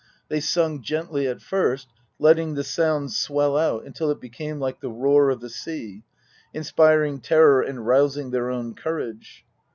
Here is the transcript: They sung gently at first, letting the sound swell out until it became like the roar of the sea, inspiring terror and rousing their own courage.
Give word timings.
They 0.29 0.39
sung 0.39 0.81
gently 0.81 1.27
at 1.27 1.43
first, 1.43 1.87
letting 2.17 2.55
the 2.55 2.63
sound 2.63 3.11
swell 3.13 3.55
out 3.55 3.85
until 3.85 4.09
it 4.09 4.19
became 4.19 4.59
like 4.59 4.79
the 4.79 4.89
roar 4.89 5.29
of 5.29 5.41
the 5.41 5.49
sea, 5.51 6.01
inspiring 6.55 7.19
terror 7.19 7.61
and 7.61 7.85
rousing 7.85 8.31
their 8.31 8.49
own 8.49 8.73
courage. 8.73 9.45